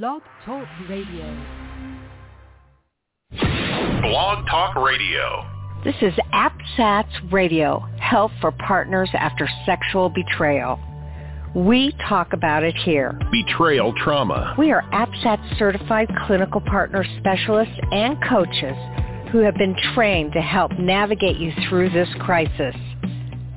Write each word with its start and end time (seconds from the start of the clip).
Blog 0.00 0.22
Talk 0.46 0.66
Radio. 0.88 1.36
Blog 4.00 4.46
Talk 4.46 4.74
Radio. 4.76 5.46
This 5.84 5.96
is 6.00 6.14
APSATS 6.32 7.30
Radio, 7.30 7.80
Help 8.00 8.32
for 8.40 8.52
Partners 8.52 9.10
After 9.12 9.46
Sexual 9.66 10.08
Betrayal. 10.08 10.80
We 11.54 11.94
talk 12.08 12.32
about 12.32 12.62
it 12.62 12.74
here. 12.74 13.18
Betrayal 13.30 13.92
trauma. 14.02 14.54
We 14.58 14.72
are 14.72 14.82
APSAT 14.94 15.58
certified 15.58 16.08
clinical 16.26 16.62
partner 16.62 17.04
specialists 17.18 17.76
and 17.90 18.16
coaches 18.26 18.76
who 19.30 19.40
have 19.40 19.56
been 19.56 19.76
trained 19.94 20.32
to 20.32 20.40
help 20.40 20.72
navigate 20.78 21.36
you 21.36 21.52
through 21.68 21.90
this 21.90 22.08
crisis. 22.18 22.74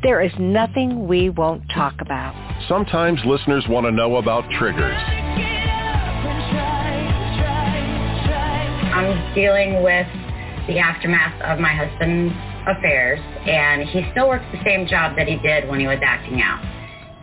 There 0.04 0.22
is 0.22 0.34
nothing 0.38 1.08
we 1.08 1.30
won't 1.30 1.64
talk 1.74 1.96
about. 2.02 2.36
Sometimes 2.68 3.22
listeners 3.26 3.64
want 3.70 3.86
to 3.86 3.92
know 3.92 4.18
about 4.18 4.44
triggers. 4.60 5.15
I'm 9.06 9.36
dealing 9.36 9.84
with 9.84 10.08
the 10.66 10.80
aftermath 10.80 11.40
of 11.42 11.60
my 11.60 11.70
husband's 11.70 12.34
affairs, 12.66 13.20
and 13.46 13.88
he 13.88 14.02
still 14.12 14.28
works 14.28 14.46
the 14.52 14.58
same 14.66 14.88
job 14.88 15.16
that 15.18 15.28
he 15.28 15.38
did 15.38 15.70
when 15.70 15.80
he 15.80 15.86
was 15.86 16.00
acting 16.04 16.42
out. 16.42 16.58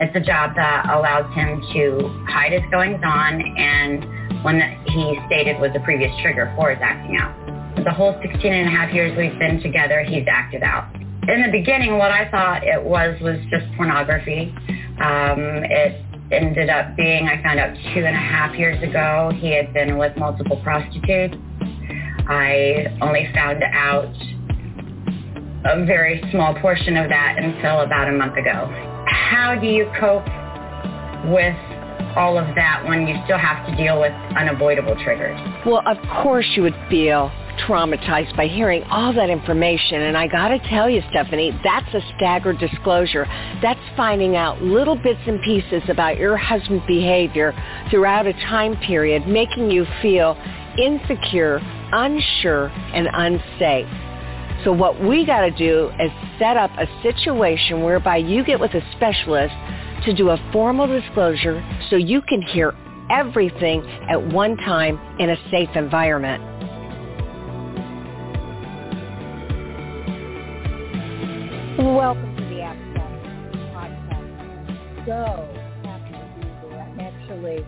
It's 0.00 0.14
a 0.14 0.20
job 0.20 0.55
that 0.55 0.86
allows 0.86 1.27
him 1.34 1.60
to 1.74 2.24
hide 2.30 2.52
his 2.52 2.62
goings 2.70 3.02
on 3.05 3.41
and 3.58 4.45
one 4.45 4.58
that 4.58 4.78
he 4.86 5.18
stated 5.27 5.60
was 5.60 5.72
a 5.74 5.80
previous 5.80 6.12
trigger 6.22 6.52
for 6.55 6.70
his 6.70 6.78
acting 6.80 7.16
out. 7.16 7.34
The 7.83 7.91
whole 7.91 8.16
16 8.22 8.52
and 8.52 8.69
a 8.69 8.70
half 8.70 8.94
years 8.94 9.16
we've 9.19 9.36
been 9.41 9.60
together, 9.60 10.05
he's 10.05 10.27
acted 10.30 10.62
out. 10.62 10.94
In 10.94 11.42
the 11.42 11.50
beginning, 11.50 11.98
what 11.98 12.12
I 12.12 12.30
thought 12.30 12.62
it 12.62 12.83
was 12.83 13.20
was 13.20 13.38
just 13.50 13.66
pornography. 13.77 14.55
Um, 15.02 15.66
it 15.66 16.05
ended 16.30 16.70
up 16.70 16.96
being, 16.96 17.28
I 17.28 17.42
found 17.42 17.58
out 17.58 17.74
two 17.94 18.05
and 18.06 18.14
a 18.14 18.20
half 18.20 18.56
years 18.56 18.80
ago, 18.83 19.33
he 19.34 19.50
had 19.50 19.72
been 19.74 19.98
with 19.98 20.16
multiple 20.16 20.60
prostitutes. 20.62 21.36
I 22.28 22.97
only 23.00 23.28
found 23.34 23.62
out 23.62 24.12
a 25.64 25.84
very 25.84 26.22
small 26.30 26.55
portion 26.55 26.97
of 26.97 27.08
that 27.08 27.36
until 27.38 27.80
about 27.80 28.08
a 28.08 28.12
month 28.12 28.36
ago. 28.36 28.69
How 29.06 29.56
do 29.60 29.66
you 29.66 29.91
cope 29.98 30.27
with 31.30 31.56
all 32.16 32.36
of 32.36 32.55
that 32.55 32.84
when 32.86 33.06
you 33.06 33.16
still 33.24 33.38
have 33.38 33.66
to 33.66 33.77
deal 33.77 34.00
with 34.00 34.12
unavoidable 34.36 34.97
triggers? 35.02 35.38
Well, 35.64 35.82
of 35.86 35.97
course 36.22 36.47
you 36.56 36.62
would 36.62 36.77
feel 36.91 37.30
traumatized 37.66 38.34
by 38.36 38.48
hearing 38.48 38.82
all 38.84 39.12
that 39.12 39.30
information. 39.30 40.02
And 40.02 40.16
I 40.16 40.27
got 40.27 40.48
to 40.48 40.58
tell 40.69 40.88
you, 40.88 41.02
Stephanie, 41.10 41.58
that's 41.62 41.92
a 41.94 42.00
staggered 42.16 42.58
disclosure. 42.58 43.27
That's 43.60 43.80
finding 43.97 44.36
out 44.36 44.62
little 44.62 44.97
bits 44.97 45.20
and 45.27 45.41
pieces 45.42 45.82
about 45.88 46.19
your 46.19 46.36
husband's 46.36 46.86
behavior 46.86 47.54
throughout 47.91 48.27
a 48.27 48.32
time 48.32 48.77
period, 48.78 49.27
making 49.27 49.70
you 49.70 49.86
feel 50.00 50.36
insecure, 50.78 51.61
unsure, 51.92 52.69
and 52.69 53.09
unsafe. 53.12 53.89
So 54.65 54.73
what 54.73 55.03
we 55.03 55.27
got 55.27 55.41
to 55.41 55.51
do 55.51 55.91
is 55.98 56.11
set 56.39 56.56
up 56.56 56.70
a 56.78 56.87
situation 57.03 57.83
whereby 57.83 58.19
you 58.19 58.45
get 58.45 58.61
with 58.61 58.73
a 58.75 58.83
specialist 58.93 59.55
to 60.05 60.15
do 60.15 60.31
a 60.31 60.50
formal 60.53 60.87
disclosure 60.87 61.65
so 61.91 61.97
you 61.97 62.23
can 62.23 62.43
hear 62.43 62.75
everything 63.11 63.84
at 64.09 64.33
one 64.33 64.56
time 64.56 64.98
in 65.19 65.31
a 65.31 65.37
safe 65.50 65.69
environment. 65.75 66.43
Welcome 71.78 72.37
to 72.37 72.43
the 72.45 72.61
APSATS 72.61 73.73
Podcast. 73.75 75.06
So 75.06 75.48
happy 75.83 76.12
to 76.12 76.41
be 76.41 76.69
here. 76.69 76.78
I'm 76.78 77.00
actually 77.00 77.67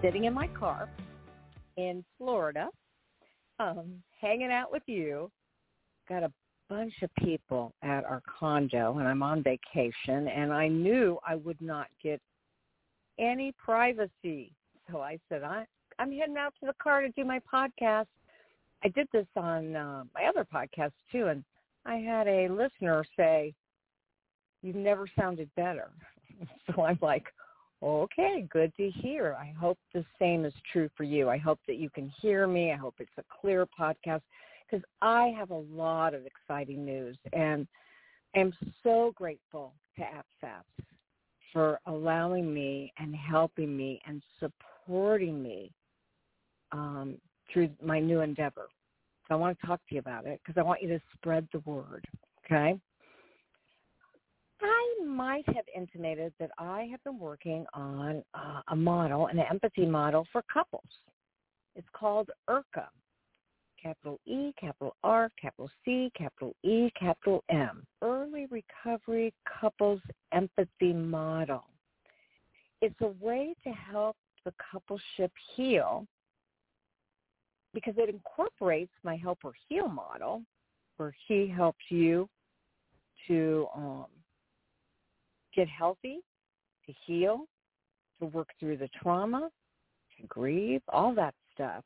sitting 0.00 0.24
in 0.24 0.34
my 0.34 0.46
car 0.48 0.88
in 1.76 2.04
Florida, 2.18 2.68
um, 3.58 4.02
hanging 4.20 4.50
out 4.50 4.72
with 4.72 4.82
you. 4.86 5.30
Got 6.08 6.22
a 6.22 6.32
bunch 6.68 6.94
of 7.02 7.10
people 7.16 7.72
at 7.82 8.04
our 8.04 8.22
condo, 8.26 8.98
and 8.98 9.08
I'm 9.08 9.22
on 9.22 9.42
vacation, 9.42 10.28
and 10.28 10.52
I 10.52 10.68
knew 10.68 11.18
I 11.26 11.34
would 11.34 11.60
not 11.60 11.88
get 12.02 12.20
any 13.18 13.52
privacy. 13.62 14.52
So 14.90 15.00
I 15.00 15.18
said, 15.28 15.42
I, 15.42 15.66
I'm 15.98 16.12
heading 16.12 16.36
out 16.38 16.54
to 16.60 16.66
the 16.66 16.74
car 16.82 17.02
to 17.02 17.08
do 17.10 17.24
my 17.24 17.40
podcast. 17.52 18.06
I 18.82 18.88
did 18.88 19.08
this 19.12 19.26
on 19.36 19.76
uh, 19.76 20.04
my 20.14 20.24
other 20.24 20.46
podcast 20.52 20.92
too, 21.12 21.26
and 21.26 21.44
I 21.84 21.96
had 21.96 22.26
a 22.26 22.48
listener 22.48 23.04
say, 23.16 23.52
you've 24.62 24.76
never 24.76 25.06
sounded 25.18 25.50
better. 25.56 25.90
So 26.74 26.84
I'm 26.84 26.98
like, 27.02 27.24
okay, 27.82 28.46
good 28.50 28.74
to 28.76 28.90
hear. 28.90 29.36
I 29.38 29.52
hope 29.58 29.78
the 29.94 30.04
same 30.18 30.44
is 30.44 30.52
true 30.72 30.88
for 30.96 31.04
you. 31.04 31.28
I 31.28 31.38
hope 31.38 31.58
that 31.66 31.76
you 31.76 31.90
can 31.90 32.12
hear 32.20 32.46
me. 32.46 32.72
I 32.72 32.76
hope 32.76 32.94
it's 32.98 33.10
a 33.18 33.24
clear 33.40 33.66
podcast 33.66 34.22
because 34.68 34.84
I 35.02 35.32
have 35.36 35.50
a 35.50 35.64
lot 35.72 36.14
of 36.14 36.22
exciting 36.26 36.84
news 36.84 37.16
and 37.32 37.66
I'm 38.34 38.52
so 38.82 39.12
grateful 39.16 39.74
to 39.96 40.02
APSATS 40.02 40.86
for 41.52 41.80
allowing 41.86 42.52
me 42.52 42.92
and 42.98 43.14
helping 43.14 43.76
me 43.76 44.00
and 44.06 44.22
supporting 44.38 45.42
me 45.42 45.72
um, 46.72 47.16
through 47.52 47.70
my 47.82 47.98
new 47.98 48.20
endeavor. 48.20 48.68
So 49.26 49.34
I 49.34 49.36
want 49.36 49.58
to 49.58 49.66
talk 49.66 49.80
to 49.88 49.94
you 49.94 50.00
about 50.00 50.26
it 50.26 50.40
because 50.44 50.58
I 50.58 50.62
want 50.64 50.82
you 50.82 50.88
to 50.88 51.00
spread 51.14 51.48
the 51.52 51.60
word. 51.60 52.06
Okay. 52.44 52.78
Might 55.06 55.46
have 55.48 55.64
intimated 55.76 56.32
that 56.40 56.50
I 56.58 56.88
have 56.90 57.02
been 57.04 57.18
working 57.18 57.66
on 57.74 58.22
uh, 58.34 58.60
a 58.68 58.76
model, 58.76 59.26
an 59.26 59.38
empathy 59.38 59.86
model 59.86 60.26
for 60.32 60.42
couples. 60.52 60.88
It's 61.76 61.86
called 61.92 62.30
ERCEM, 62.48 62.88
capital 63.82 64.18
E, 64.26 64.52
capital 64.58 64.96
R, 65.02 65.30
capital 65.40 65.70
C, 65.84 66.10
capital 66.16 66.54
E, 66.62 66.90
capital 66.98 67.44
M, 67.48 67.84
Early 68.02 68.46
Recovery 68.46 69.32
Couples 69.60 70.00
Empathy 70.32 70.92
Model. 70.92 71.64
It's 72.80 73.00
a 73.02 73.08
way 73.24 73.54
to 73.64 73.70
help 73.70 74.16
the 74.44 74.52
coupleship 74.72 75.30
heal 75.54 76.06
because 77.74 77.94
it 77.96 78.08
incorporates 78.08 78.92
my 79.04 79.16
Help 79.16 79.38
Her 79.42 79.52
Heal 79.68 79.88
model 79.88 80.42
where 80.96 81.14
he 81.28 81.46
helps 81.46 81.84
you 81.88 82.28
to 83.28 83.66
um, 83.74 84.06
get 85.54 85.68
healthy, 85.68 86.20
to 86.86 86.94
heal, 87.06 87.46
to 88.18 88.26
work 88.26 88.48
through 88.58 88.76
the 88.76 88.88
trauma, 89.02 89.50
to 90.18 90.26
grieve, 90.26 90.82
all 90.88 91.14
that 91.14 91.34
stuff. 91.54 91.84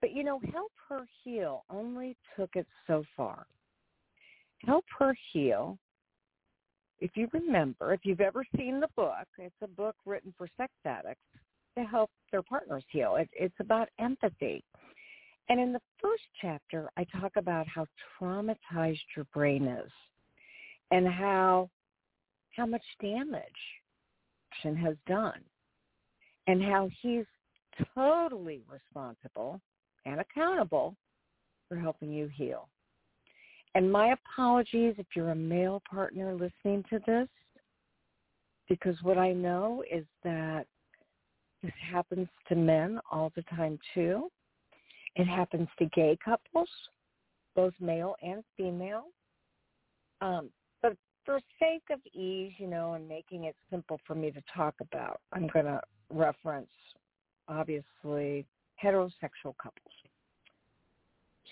But 0.00 0.12
you 0.12 0.24
know, 0.24 0.40
Help 0.52 0.72
Her 0.88 1.06
Heal 1.22 1.64
only 1.70 2.16
took 2.36 2.50
it 2.54 2.66
so 2.86 3.04
far. 3.16 3.46
Help 4.64 4.84
Her 4.98 5.16
Heal, 5.32 5.78
if 6.98 7.10
you 7.14 7.28
remember, 7.32 7.92
if 7.92 8.00
you've 8.04 8.20
ever 8.20 8.44
seen 8.56 8.80
the 8.80 8.88
book, 8.96 9.26
it's 9.38 9.54
a 9.62 9.68
book 9.68 9.96
written 10.06 10.32
for 10.36 10.48
sex 10.56 10.72
addicts 10.84 11.20
to 11.76 11.84
help 11.84 12.10
their 12.32 12.42
partners 12.42 12.84
heal. 12.88 13.16
It, 13.16 13.28
it's 13.32 13.54
about 13.60 13.88
empathy. 13.98 14.64
And 15.48 15.60
in 15.60 15.72
the 15.72 15.80
first 16.00 16.22
chapter, 16.40 16.88
I 16.96 17.04
talk 17.04 17.32
about 17.36 17.66
how 17.68 17.86
traumatized 18.18 18.98
your 19.14 19.26
brain 19.32 19.68
is 19.68 19.90
and 20.90 21.06
how 21.06 21.68
how 22.56 22.66
much 22.66 22.82
damage 23.00 23.42
has 24.62 24.96
done 25.06 25.40
and 26.46 26.62
how 26.62 26.88
he's 27.02 27.26
totally 27.94 28.62
responsible 28.68 29.60
and 30.06 30.20
accountable 30.20 30.96
for 31.68 31.76
helping 31.76 32.10
you 32.10 32.28
heal. 32.34 32.68
And 33.74 33.92
my 33.92 34.14
apologies 34.14 34.94
if 34.98 35.06
you're 35.14 35.30
a 35.30 35.36
male 35.36 35.82
partner 35.88 36.32
listening 36.32 36.84
to 36.90 37.00
this, 37.06 37.28
because 38.68 38.96
what 39.02 39.18
I 39.18 39.32
know 39.32 39.84
is 39.92 40.04
that 40.24 40.66
this 41.62 41.72
happens 41.92 42.28
to 42.48 42.54
men 42.54 42.98
all 43.10 43.32
the 43.36 43.42
time 43.54 43.78
too. 43.94 44.28
It 45.14 45.26
happens 45.26 45.68
to 45.78 45.86
gay 45.94 46.18
couples, 46.24 46.68
both 47.54 47.74
male 47.80 48.16
and 48.22 48.42
female. 48.56 49.04
Um, 50.20 50.50
for 51.26 51.40
sake 51.58 51.82
of 51.92 52.00
ease, 52.14 52.52
you 52.56 52.68
know, 52.68 52.94
and 52.94 53.06
making 53.06 53.44
it 53.44 53.56
simple 53.70 54.00
for 54.06 54.14
me 54.14 54.30
to 54.30 54.40
talk 54.54 54.74
about, 54.80 55.20
I'm 55.32 55.48
going 55.48 55.66
to 55.66 55.80
reference, 56.08 56.70
obviously, 57.48 58.46
heterosexual 58.82 59.54
couples. 59.60 59.92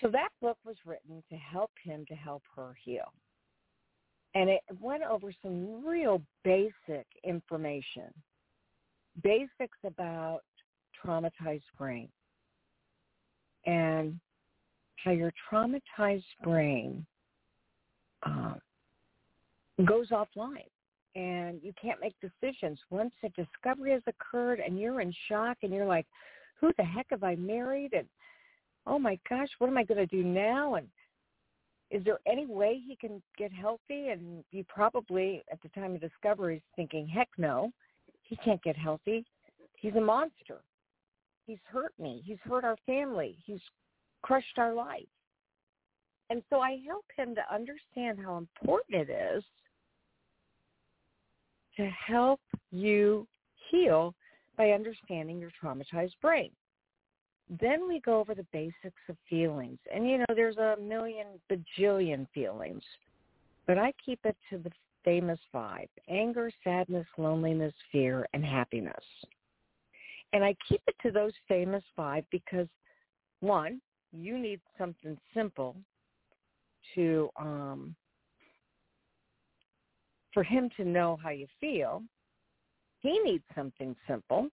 So 0.00 0.08
that 0.10 0.28
book 0.40 0.56
was 0.64 0.76
written 0.86 1.22
to 1.28 1.36
help 1.36 1.72
him 1.82 2.06
to 2.08 2.14
help 2.14 2.42
her 2.56 2.76
heal. 2.82 3.12
And 4.34 4.48
it 4.48 4.62
went 4.80 5.02
over 5.02 5.32
some 5.42 5.84
real 5.84 6.22
basic 6.44 7.06
information, 7.22 8.12
basics 9.22 9.78
about 9.84 10.40
traumatized 11.04 11.62
brain 11.78 12.08
and 13.66 14.18
how 14.96 15.12
your 15.12 15.32
traumatized 15.50 16.24
brain 16.42 17.04
uh, 18.24 18.54
goes 19.86 20.10
offline 20.10 20.68
and 21.16 21.60
you 21.62 21.72
can't 21.80 22.00
make 22.00 22.14
decisions 22.20 22.78
once 22.90 23.12
a 23.24 23.28
discovery 23.30 23.92
has 23.92 24.02
occurred 24.06 24.60
and 24.60 24.78
you're 24.78 25.00
in 25.00 25.12
shock 25.28 25.58
and 25.62 25.72
you're 25.72 25.86
like 25.86 26.06
who 26.60 26.72
the 26.78 26.84
heck 26.84 27.06
have 27.10 27.22
I 27.22 27.36
married? 27.36 27.92
And 27.92 28.06
oh 28.86 28.98
my 28.98 29.18
gosh, 29.28 29.48
what 29.58 29.68
am 29.68 29.78
I 29.78 29.84
going 29.84 29.98
to 29.98 30.06
do 30.06 30.22
now? 30.22 30.74
And 30.74 30.86
is 31.90 32.02
there 32.04 32.18
any 32.26 32.46
way 32.46 32.80
he 32.86 32.96
can 32.96 33.22
get 33.36 33.52
healthy? 33.52 34.08
And 34.08 34.44
you 34.50 34.64
probably, 34.68 35.44
at 35.52 35.60
the 35.62 35.68
time 35.70 35.94
of 35.94 36.00
discovery, 36.00 36.56
is 36.56 36.62
thinking, 36.76 37.06
heck 37.06 37.28
no, 37.38 37.70
he 38.22 38.36
can't 38.36 38.62
get 38.62 38.76
healthy. 38.76 39.24
He's 39.76 39.94
a 39.96 40.00
monster. 40.00 40.60
He's 41.46 41.58
hurt 41.70 41.92
me. 41.98 42.22
He's 42.24 42.38
hurt 42.44 42.64
our 42.64 42.78
family. 42.86 43.36
He's 43.44 43.60
crushed 44.22 44.58
our 44.58 44.72
life. 44.72 45.02
And 46.30 46.42
so 46.48 46.60
I 46.60 46.78
help 46.86 47.04
him 47.14 47.34
to 47.34 47.54
understand 47.54 48.18
how 48.24 48.38
important 48.38 49.08
it 49.08 49.12
is 49.12 49.44
to 51.76 51.88
help 52.06 52.40
you 52.70 53.26
heal 53.70 54.14
by 54.56 54.70
understanding 54.70 55.38
your 55.38 55.50
traumatized 55.62 56.14
brain. 56.22 56.50
Then 57.60 57.86
we 57.86 58.00
go 58.00 58.20
over 58.20 58.34
the 58.34 58.46
basics 58.52 59.02
of 59.08 59.16
feelings. 59.28 59.78
And, 59.94 60.08
you 60.08 60.18
know, 60.18 60.34
there's 60.34 60.56
a 60.56 60.76
million 60.80 61.26
bajillion 61.50 62.26
feelings, 62.32 62.82
but 63.66 63.78
I 63.78 63.92
keep 64.04 64.20
it 64.24 64.36
to 64.50 64.58
the 64.58 64.70
famous 65.04 65.38
five, 65.52 65.88
anger, 66.08 66.50
sadness, 66.62 67.06
loneliness, 67.18 67.74
fear, 67.92 68.26
and 68.32 68.44
happiness. 68.44 69.04
And 70.32 70.42
I 70.42 70.56
keep 70.68 70.80
it 70.86 70.96
to 71.02 71.10
those 71.10 71.32
famous 71.46 71.84
five 71.94 72.24
because, 72.30 72.66
one, 73.40 73.80
you 74.12 74.38
need 74.38 74.60
something 74.78 75.18
simple 75.34 75.76
to 76.94 77.28
um, 77.36 77.94
for 80.34 80.42
him 80.42 80.68
to 80.76 80.84
know 80.84 81.18
how 81.22 81.30
you 81.30 81.46
feel. 81.60 82.02
He 83.00 83.18
needs 83.20 83.44
something 83.54 83.96
simple 84.06 84.48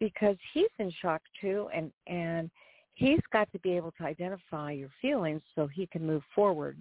because 0.00 0.36
he's 0.52 0.68
in 0.78 0.92
shock 1.00 1.22
too 1.40 1.68
and 1.74 1.92
and 2.06 2.50
he's 2.94 3.20
got 3.32 3.50
to 3.52 3.58
be 3.60 3.72
able 3.72 3.92
to 3.92 4.04
identify 4.04 4.72
your 4.72 4.90
feelings 5.00 5.42
so 5.54 5.66
he 5.66 5.86
can 5.86 6.06
move 6.06 6.22
forward 6.34 6.78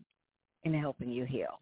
in 0.63 0.73
helping 0.73 1.09
you 1.09 1.25
heal. 1.25 1.59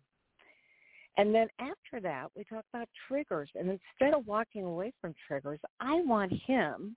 And 1.17 1.33
then 1.35 1.47
after 1.59 1.99
that, 2.01 2.27
we 2.35 2.43
talk 2.45 2.63
about 2.73 2.87
triggers. 3.07 3.49
And 3.55 3.69
instead 3.69 4.17
of 4.17 4.25
walking 4.27 4.63
away 4.63 4.93
from 5.01 5.13
triggers, 5.27 5.59
I 5.79 6.01
want 6.01 6.31
him 6.47 6.95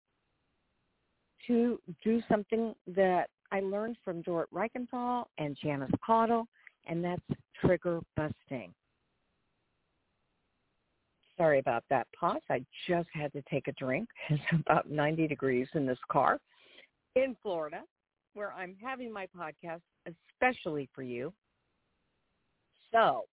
to 1.47 1.79
do 2.03 2.23
something 2.29 2.75
that 2.87 3.29
I 3.51 3.61
learned 3.61 3.97
from 4.05 4.23
Dorit 4.23 4.47
Reichental 4.53 5.25
and 5.39 5.57
Janice 5.63 5.91
Caudill, 6.07 6.45
and 6.87 7.05
that's 7.05 7.23
trigger 7.61 8.01
busting. 8.17 8.73
Sorry 11.37 11.59
about 11.59 11.85
that 11.91 12.07
pause. 12.19 12.41
I 12.49 12.65
just 12.89 13.09
had 13.13 13.33
to 13.33 13.43
take 13.51 13.69
a 13.69 13.73
drink. 13.73 14.09
It's 14.31 14.43
about 14.53 14.91
90 14.91 15.27
degrees 15.27 15.69
in 15.75 15.87
this 15.87 15.99
car 16.11 16.39
in 17.17 17.37
Florida, 17.43 17.83
where 18.35 18.53
I'm 18.53 18.77
having 18.83 19.13
my 19.13 19.27
podcast 19.37 19.81
especially 20.07 20.89
for 20.95 21.03
you. 21.03 21.33
So 22.93 23.25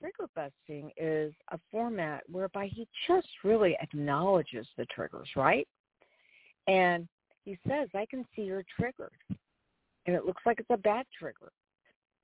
trigger 0.00 0.28
busting 0.34 0.90
is 0.96 1.32
a 1.52 1.58
format 1.70 2.22
whereby 2.30 2.66
he 2.66 2.86
just 3.06 3.28
really 3.44 3.76
acknowledges 3.80 4.66
the 4.76 4.86
triggers, 4.86 5.28
right? 5.36 5.66
And 6.66 7.06
he 7.44 7.58
says, 7.68 7.88
I 7.94 8.06
can 8.06 8.24
see 8.34 8.42
you're 8.42 8.64
triggered. 8.78 9.12
And 10.06 10.14
it 10.14 10.24
looks 10.24 10.42
like 10.46 10.60
it's 10.60 10.70
a 10.70 10.76
bad 10.76 11.06
trigger. 11.18 11.50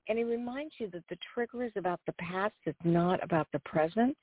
And 0.09 0.17
he 0.17 0.23
reminds 0.23 0.73
you 0.79 0.89
that 0.91 1.03
the 1.09 1.17
trigger 1.33 1.63
is 1.63 1.71
about 1.75 1.99
the 2.05 2.13
past, 2.13 2.55
it's 2.65 2.77
not 2.83 3.23
about 3.23 3.47
the 3.53 3.59
present. 3.59 4.17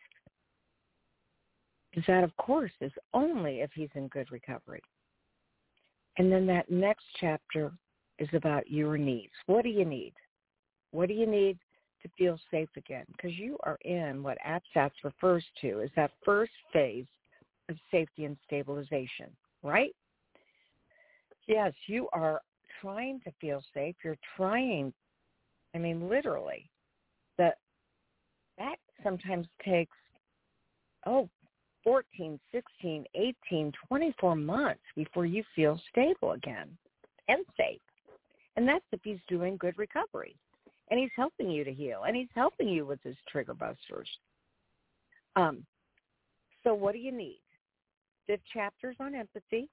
Because 1.91 2.07
that, 2.07 2.25
of 2.25 2.37
course, 2.37 2.73
is 2.81 2.93
only 3.15 3.61
if 3.61 3.71
he's 3.75 3.89
in 3.95 4.09
good 4.09 4.31
recovery. 4.31 4.83
And 6.19 6.31
then 6.31 6.47
that 6.47 6.71
next 6.71 7.05
chapter 7.19 7.73
is 8.19 8.29
about 8.33 8.71
your 8.71 8.97
needs. 8.97 9.33
What 9.47 9.65
do 9.65 9.71
you 9.71 9.85
need? 9.85 10.13
What 10.93 11.09
do 11.09 11.15
you 11.15 11.27
need 11.27 11.59
to 12.03 12.09
feel 12.17 12.39
safe 12.51 12.69
again? 12.77 13.05
Because 13.13 13.37
you 13.37 13.57
are 13.65 13.79
in 13.85 14.23
what 14.23 14.39
APSATS 14.47 14.93
refers 15.03 15.45
to 15.63 15.81
as 15.83 15.91
that 15.97 16.13
first 16.25 16.53
phase 16.73 17.07
of 17.69 17.77
safety 17.91 18.25
and 18.25 18.37
stabilization, 18.45 19.31
right? 19.63 19.95
Yes, 21.47 21.73
you 21.87 22.09
are 22.13 22.41
trying 22.81 23.21
to 23.21 23.33
feel 23.41 23.63
safe. 23.75 23.97
You're 24.05 24.19
trying, 24.37 24.93
I 25.75 25.79
mean, 25.79 26.09
literally, 26.09 26.71
that 27.39 27.59
that 28.59 28.77
sometimes 29.03 29.47
takes, 29.65 29.97
oh, 31.07 31.29
14, 31.85 32.39
16, 32.53 33.05
18, 33.15 33.73
24 33.89 34.37
months 34.37 34.81
before 34.95 35.27
you 35.27 35.43
feel 35.55 35.81
stable 35.91 36.33
again 36.33 36.69
and 37.29 37.45
safe. 37.57 37.81
And 38.57 38.69
that's 38.69 38.85
if 38.93 39.01
he's 39.03 39.19
doing 39.29 39.57
good 39.57 39.79
recovery. 39.79 40.37
And 40.91 40.99
he's 40.99 41.11
helping 41.17 41.51
you 41.51 41.65
to 41.65 41.73
heal. 41.73 42.03
And 42.07 42.17
he's 42.17 42.29
helping 42.35 42.69
you 42.69 42.85
with 42.85 43.01
his 43.03 43.17
trigger 43.31 43.55
busters. 43.55 44.09
Um, 45.37 45.65
so 46.65 46.75
what 46.75 46.93
do 46.93 46.99
you 46.99 47.13
need? 47.13 47.41
The 48.29 48.39
chapters 48.53 48.97
on 49.01 49.15
empathy. 49.15 49.69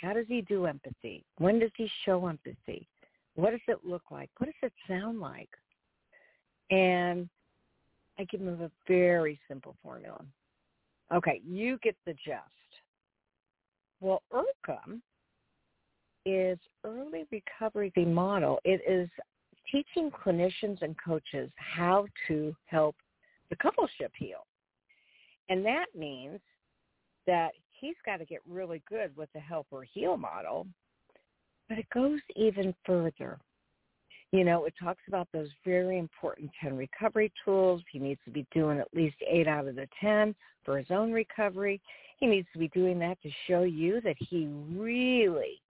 How 0.00 0.12
does 0.12 0.26
he 0.26 0.42
do 0.42 0.66
empathy? 0.66 1.24
When 1.38 1.58
does 1.58 1.70
he 1.76 1.90
show 2.04 2.26
empathy? 2.26 2.86
What 3.34 3.50
does 3.50 3.60
it 3.68 3.78
look 3.84 4.02
like? 4.10 4.30
What 4.38 4.46
does 4.46 4.54
it 4.62 4.72
sound 4.88 5.20
like? 5.20 5.50
And 6.70 7.28
I 8.18 8.24
give 8.24 8.40
him 8.40 8.60
a 8.60 8.70
very 8.86 9.38
simple 9.48 9.76
formula. 9.82 10.24
Okay, 11.14 11.40
you 11.46 11.78
get 11.82 11.96
the 12.06 12.12
gist. 12.12 12.42
Well, 14.00 14.22
ERCEM 14.32 15.00
is 16.26 16.58
early 16.84 17.26
recovery 17.30 17.92
the 17.96 18.04
model. 18.04 18.60
It 18.64 18.82
is 18.86 19.08
teaching 19.70 20.10
clinicians 20.10 20.82
and 20.82 20.94
coaches 21.02 21.50
how 21.56 22.06
to 22.28 22.54
help 22.66 22.96
the 23.50 23.56
coupleship 23.56 24.10
heal. 24.16 24.46
And 25.48 25.64
that 25.64 25.86
means 25.96 26.40
that 27.26 27.52
he's 27.80 27.96
got 28.04 28.18
to 28.18 28.24
get 28.24 28.40
really 28.48 28.82
good 28.88 29.16
with 29.16 29.30
the 29.32 29.40
Help 29.40 29.66
Her 29.72 29.82
Heal 29.82 30.16
model, 30.16 30.66
but 31.68 31.78
it 31.78 31.86
goes 31.92 32.20
even 32.36 32.74
further. 32.84 33.38
You 34.32 34.44
know, 34.44 34.66
it 34.66 34.74
talks 34.80 35.00
about 35.08 35.26
those 35.32 35.48
very 35.64 35.98
important 35.98 36.50
10 36.62 36.76
recovery 36.76 37.32
tools. 37.44 37.82
He 37.90 37.98
needs 37.98 38.20
to 38.26 38.30
be 38.30 38.46
doing 38.52 38.78
at 38.78 38.88
least 38.94 39.16
8 39.26 39.48
out 39.48 39.66
of 39.66 39.76
the 39.76 39.88
10 40.00 40.34
for 40.64 40.76
his 40.76 40.88
own 40.90 41.12
recovery. 41.12 41.80
He 42.18 42.26
needs 42.26 42.46
to 42.52 42.58
be 42.58 42.68
doing 42.68 42.98
that 42.98 43.20
to 43.22 43.30
show 43.46 43.62
you 43.62 44.02
that 44.02 44.16
he 44.18 44.46
really 44.70 45.62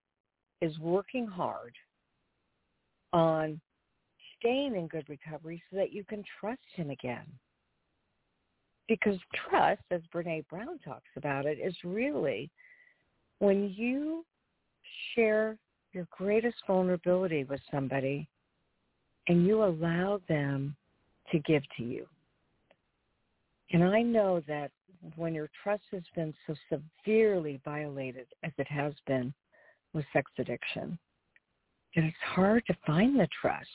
is 0.61 0.77
working 0.79 1.27
hard 1.27 1.75
on 3.13 3.61
staying 4.39 4.75
in 4.75 4.87
good 4.87 5.07
recovery 5.07 5.61
so 5.69 5.77
that 5.77 5.93
you 5.93 6.03
can 6.03 6.23
trust 6.39 6.61
him 6.73 6.89
again. 6.89 7.25
Because 8.87 9.17
trust, 9.49 9.83
as 9.91 10.01
Brene 10.13 10.47
Brown 10.47 10.79
talks 10.83 11.09
about 11.15 11.45
it, 11.45 11.59
is 11.59 11.75
really 11.83 12.49
when 13.37 13.71
you 13.75 14.25
share 15.13 15.57
your 15.93 16.07
greatest 16.09 16.57
vulnerability 16.65 17.43
with 17.43 17.59
somebody 17.69 18.27
and 19.27 19.45
you 19.45 19.63
allow 19.63 20.21
them 20.27 20.75
to 21.31 21.39
give 21.39 21.63
to 21.77 21.83
you. 21.83 22.07
And 23.71 23.83
I 23.83 24.01
know 24.01 24.41
that 24.47 24.71
when 25.15 25.33
your 25.33 25.49
trust 25.63 25.83
has 25.91 26.03
been 26.15 26.33
so 26.45 26.55
severely 26.69 27.59
violated 27.65 28.27
as 28.43 28.51
it 28.57 28.67
has 28.67 28.93
been 29.05 29.33
with 29.93 30.05
sex 30.13 30.31
addiction, 30.39 30.97
that 31.95 32.03
it's 32.03 32.15
hard 32.23 32.63
to 32.67 32.77
find 32.85 33.19
the 33.19 33.27
trust. 33.41 33.67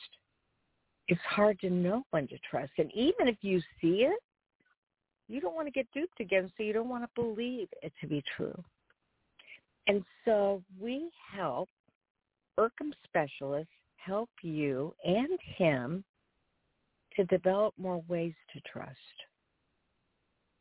It's 1.07 1.21
hard 1.29 1.59
to 1.59 1.69
know 1.69 2.03
when 2.11 2.27
to 2.29 2.37
trust. 2.49 2.71
And 2.77 2.91
even 2.93 3.27
if 3.27 3.37
you 3.41 3.61
see 3.81 4.05
it, 4.05 4.19
you 5.27 5.41
don't 5.41 5.55
want 5.55 5.67
to 5.67 5.71
get 5.71 5.87
duped 5.93 6.19
again, 6.19 6.51
so 6.55 6.63
you 6.63 6.73
don't 6.73 6.89
want 6.89 7.03
to 7.03 7.21
believe 7.21 7.67
it 7.81 7.93
to 8.01 8.07
be 8.07 8.23
true. 8.35 8.57
And 9.87 10.03
so 10.25 10.61
we 10.79 11.09
help 11.33 11.69
ERCEM 12.57 12.93
specialists 13.05 13.73
help 14.05 14.29
you 14.41 14.93
and 15.03 15.39
him 15.57 16.03
to 17.15 17.23
develop 17.25 17.73
more 17.77 18.03
ways 18.07 18.33
to 18.53 18.61
trust. 18.61 18.97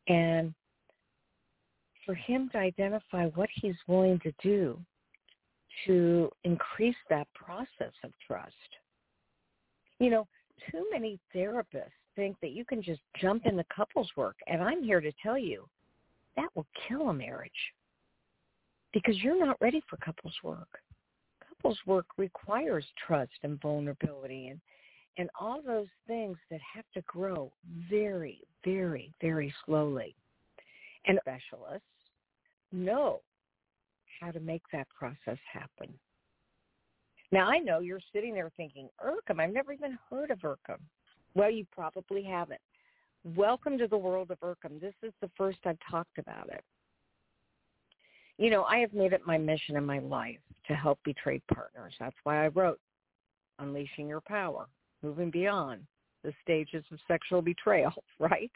And 0.09 0.55
for 2.05 2.15
him 2.15 2.49
to 2.53 2.59
identify 2.59 3.27
what 3.29 3.49
he's 3.55 3.77
willing 3.87 4.19
to 4.21 4.33
do 4.43 4.79
to 5.87 6.31
increase 6.45 6.97
that 7.09 7.27
process 7.35 7.93
of 8.05 8.11
trust. 8.27 8.53
You 9.99 10.11
know, 10.11 10.29
too 10.71 10.87
many 10.91 11.19
therapists 11.35 11.91
think 12.17 12.37
that 12.43 12.51
you 12.51 12.65
can 12.65 12.83
just 12.83 13.01
jump 13.21 13.47
into 13.47 13.65
couples 13.75 14.11
work. 14.17 14.37
And 14.47 14.61
I'm 14.61 14.83
here 14.83 15.01
to 15.01 15.13
tell 15.23 15.39
you 15.39 15.67
that 16.37 16.49
will 16.55 16.67
kill 16.89 17.09
a 17.09 17.15
marriage 17.15 17.51
because 18.93 19.17
you're 19.23 19.39
not 19.39 19.61
ready 19.61 19.83
for 19.89 19.97
couples 19.99 20.35
work. 20.43 20.69
Couples 21.63 21.79
work 21.87 22.07
requires 22.19 22.85
trust 23.07 23.31
and 23.45 23.61
vulnerability 23.61 24.49
and, 24.49 24.61
and 25.17 25.31
all 25.41 25.63
those 25.65 25.87
things 26.09 26.37
that 26.51 26.59
have 26.75 26.85
to 26.93 27.03
grow 27.03 27.53
very, 27.89 28.41
very, 28.65 29.13
very 29.21 29.55
slowly. 29.65 30.17
And 31.07 31.21
specialists 31.23 31.87
know 32.73 33.21
how 34.21 34.33
to 34.33 34.41
make 34.41 34.63
that 34.73 34.89
process 34.89 35.39
happen. 35.53 35.95
Now 37.31 37.49
I 37.49 37.59
know 37.59 37.79
you're 37.79 38.01
sitting 38.13 38.35
there 38.35 38.51
thinking, 38.57 38.89
ERCEM, 39.01 39.39
I've 39.39 39.53
never 39.53 39.73
even 39.73 39.97
heard 40.11 40.33
of 40.33 40.41
ERCEM. 40.41 40.81
Well, 41.35 41.51
you 41.51 41.65
probably 41.71 42.25
haven't. 42.25 42.61
Welcome 43.37 43.79
to 43.79 43.87
the 43.87 43.97
world 43.97 44.33
of 44.33 44.39
ERCEM. 44.41 44.81
This 44.81 44.95
is 45.05 45.13
the 45.21 45.31
first 45.37 45.59
I've 45.65 45.79
talked 45.89 46.19
about 46.19 46.49
it. 46.49 46.65
You 48.43 48.51
know, 48.51 48.65
I 48.65 48.79
have 48.79 48.93
made 48.93 49.13
it 49.13 49.25
my 49.25 49.39
mission 49.39 49.77
in 49.77 49.87
my 49.87 50.01
life 50.01 50.41
to 50.67 50.75
help 50.75 50.99
betrayed 51.05 51.43
partners. 51.55 51.95
That's 52.01 52.17
why 52.25 52.45
I 52.45 52.49
wrote 52.49 52.81
Unleashing 53.61 54.09
Your 54.09 54.21
Power, 54.21 54.67
Moving 55.01 55.31
Beyond 55.31 55.83
the 56.25 56.33
Stages 56.43 56.85
of 56.91 56.99
Sexual 57.07 57.43
Betrayal, 57.43 57.93
right? 58.19 58.51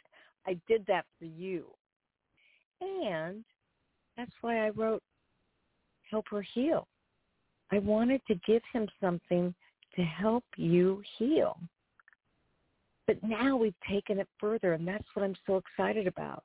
I 0.44 0.58
did 0.66 0.84
that 0.88 1.04
for 1.20 1.26
you. 1.26 1.66
And 2.80 3.44
that's 4.16 4.32
why 4.40 4.66
I 4.66 4.70
wrote 4.70 5.04
Help 6.10 6.24
Her 6.32 6.42
Heal. 6.42 6.88
I 7.70 7.78
wanted 7.78 8.22
to 8.26 8.34
give 8.44 8.62
him 8.72 8.88
something 9.00 9.54
to 9.94 10.02
help 10.02 10.42
you 10.56 11.00
heal. 11.16 11.60
But 13.06 13.22
now 13.22 13.56
we've 13.56 13.72
taken 13.88 14.18
it 14.18 14.26
further, 14.40 14.72
and 14.72 14.86
that's 14.86 15.06
what 15.14 15.24
I'm 15.24 15.36
so 15.46 15.58
excited 15.58 16.08
about. 16.08 16.42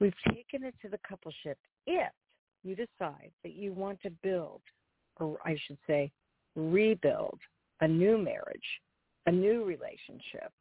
We've 0.00 0.12
taken 0.28 0.64
it 0.64 0.74
to 0.82 0.90
the 0.90 0.98
coupleship. 0.98 1.54
If 1.86 2.12
you 2.62 2.74
decide 2.74 3.30
that 3.42 3.54
you 3.54 3.72
want 3.72 4.00
to 4.02 4.10
build, 4.22 4.60
or 5.16 5.38
I 5.44 5.56
should 5.66 5.78
say, 5.86 6.10
rebuild 6.54 7.38
a 7.80 7.88
new 7.88 8.18
marriage, 8.18 8.60
a 9.26 9.32
new 9.32 9.64
relationship, 9.64 10.52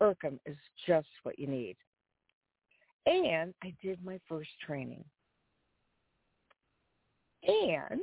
ERCEM 0.00 0.38
is 0.46 0.56
just 0.86 1.08
what 1.22 1.38
you 1.38 1.46
need. 1.46 1.76
And 3.06 3.54
I 3.62 3.74
did 3.82 4.04
my 4.04 4.20
first 4.28 4.50
training. 4.64 5.04
And 7.42 8.00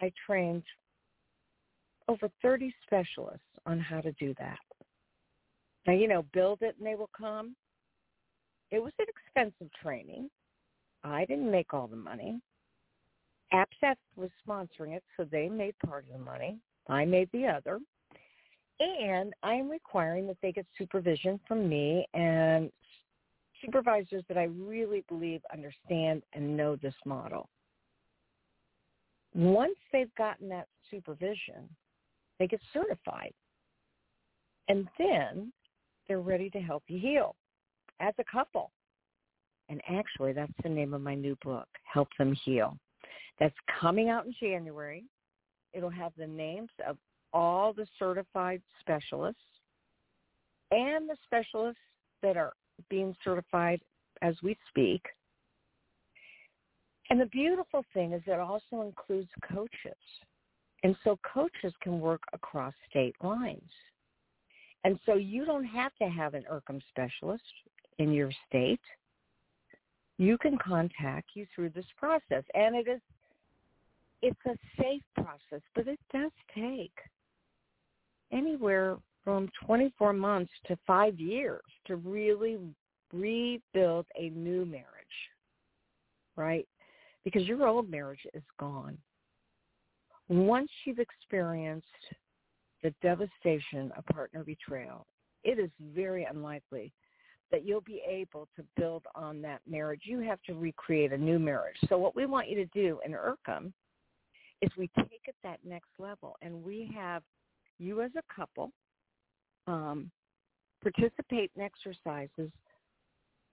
I 0.00 0.12
trained 0.26 0.64
over 2.08 2.28
30 2.42 2.74
specialists 2.84 3.40
on 3.64 3.78
how 3.80 4.00
to 4.00 4.12
do 4.12 4.34
that. 4.38 4.58
Now, 5.86 5.94
you 5.94 6.08
know, 6.08 6.24
build 6.32 6.58
it 6.62 6.76
and 6.78 6.86
they 6.86 6.94
will 6.94 7.10
come. 7.16 7.56
It 8.70 8.82
was 8.82 8.92
an 8.98 9.06
expensive 9.08 9.72
training. 9.82 10.28
I 11.04 11.24
didn't 11.24 11.50
make 11.50 11.74
all 11.74 11.86
the 11.86 11.96
money. 11.96 12.40
APSATS 13.52 13.96
was 14.16 14.30
sponsoring 14.46 14.96
it, 14.96 15.02
so 15.16 15.24
they 15.24 15.48
made 15.48 15.74
part 15.84 16.06
of 16.06 16.12
the 16.12 16.24
money. 16.24 16.58
I 16.88 17.04
made 17.04 17.28
the 17.32 17.46
other. 17.46 17.80
And 18.80 19.32
I'm 19.42 19.68
requiring 19.68 20.26
that 20.28 20.38
they 20.42 20.52
get 20.52 20.66
supervision 20.76 21.38
from 21.46 21.68
me 21.68 22.06
and 22.14 22.70
supervisors 23.64 24.24
that 24.28 24.38
I 24.38 24.44
really 24.44 25.04
believe 25.08 25.40
understand 25.52 26.22
and 26.32 26.56
know 26.56 26.76
this 26.76 26.94
model. 27.04 27.48
Once 29.34 29.76
they've 29.92 30.14
gotten 30.16 30.48
that 30.48 30.66
supervision, 30.90 31.68
they 32.38 32.46
get 32.46 32.60
certified. 32.72 33.32
And 34.68 34.88
then 34.98 35.52
they're 36.08 36.20
ready 36.20 36.50
to 36.50 36.60
help 36.60 36.82
you 36.88 36.98
heal 36.98 37.36
as 38.00 38.14
a 38.18 38.24
couple. 38.24 38.72
And 39.68 39.80
actually, 39.88 40.32
that's 40.32 40.52
the 40.62 40.68
name 40.68 40.94
of 40.94 41.00
my 41.00 41.14
new 41.14 41.36
book, 41.42 41.68
Help 41.84 42.08
Them 42.18 42.34
Heal. 42.44 42.76
That's 43.40 43.54
coming 43.80 44.08
out 44.08 44.26
in 44.26 44.34
January. 44.38 45.04
It'll 45.72 45.90
have 45.90 46.12
the 46.16 46.26
names 46.26 46.70
of 46.86 46.96
all 47.32 47.72
the 47.72 47.86
certified 47.98 48.60
specialists 48.80 49.40
and 50.70 51.08
the 51.08 51.16
specialists 51.24 51.80
that 52.22 52.36
are 52.36 52.52
being 52.88 53.14
certified 53.24 53.80
as 54.20 54.34
we 54.42 54.56
speak. 54.68 55.02
And 57.10 57.20
the 57.20 57.26
beautiful 57.26 57.84
thing 57.92 58.12
is 58.12 58.22
it 58.26 58.38
also 58.38 58.82
includes 58.82 59.28
coaches. 59.52 59.98
And 60.82 60.96
so 61.04 61.18
coaches 61.32 61.72
can 61.82 62.00
work 62.00 62.22
across 62.32 62.74
state 62.90 63.14
lines. 63.22 63.70
And 64.84 64.98
so 65.06 65.14
you 65.14 65.44
don't 65.44 65.64
have 65.64 65.92
to 66.00 66.08
have 66.08 66.34
an 66.34 66.44
ERCEM 66.50 66.80
specialist 66.88 67.44
in 67.98 68.12
your 68.12 68.30
state. 68.48 68.80
You 70.18 70.38
can 70.38 70.58
contact 70.58 71.30
you 71.34 71.46
through 71.54 71.70
this 71.70 71.86
process. 71.96 72.44
And 72.54 72.76
it 72.76 72.88
is 72.88 73.00
it's 74.22 74.38
a 74.46 74.56
safe 74.80 75.02
process, 75.16 75.62
but 75.74 75.88
it 75.88 75.98
does 76.12 76.30
take 76.54 76.94
anywhere 78.30 78.96
from 79.24 79.48
24 79.66 80.12
months 80.12 80.52
to 80.66 80.78
five 80.86 81.18
years 81.18 81.62
to 81.86 81.96
really 81.96 82.58
rebuild 83.12 84.06
a 84.18 84.30
new 84.30 84.64
marriage, 84.64 84.86
right? 86.36 86.66
Because 87.24 87.46
your 87.46 87.66
old 87.66 87.90
marriage 87.90 88.24
is 88.32 88.42
gone. 88.58 88.96
Once 90.28 90.70
you've 90.84 90.98
experienced 90.98 91.86
the 92.82 92.94
devastation 93.02 93.92
of 93.96 94.06
partner 94.06 94.44
betrayal, 94.44 95.06
it 95.44 95.58
is 95.58 95.70
very 95.94 96.24
unlikely 96.24 96.92
that 97.52 97.66
you'll 97.66 97.82
be 97.82 98.02
able 98.08 98.48
to 98.56 98.64
build 98.76 99.04
on 99.14 99.42
that 99.42 99.60
marriage. 99.68 100.02
You 100.04 100.20
have 100.20 100.42
to 100.46 100.54
recreate 100.54 101.12
a 101.12 101.18
new 101.18 101.38
marriage. 101.38 101.76
So 101.88 101.98
what 101.98 102.16
we 102.16 102.26
want 102.26 102.48
you 102.48 102.56
to 102.56 102.64
do 102.66 102.98
in 103.04 103.12
ERCEM 103.12 103.72
is 104.62 104.70
we 104.76 104.90
take 104.96 105.22
it 105.26 105.36
that 105.44 105.58
next 105.64 105.90
level 105.98 106.36
and 106.40 106.64
we 106.64 106.90
have 106.94 107.22
you 107.78 108.00
as 108.00 108.10
a 108.16 108.34
couple 108.34 108.72
um, 109.66 110.10
participate 110.82 111.50
in 111.56 111.62
exercises 111.62 112.50